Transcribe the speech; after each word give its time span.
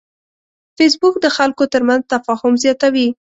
فېسبوک 0.77 1.15
د 1.21 1.27
خلکو 1.37 1.63
ترمنځ 1.73 2.01
تفاهم 2.13 2.53
زیاتوي 2.63 3.07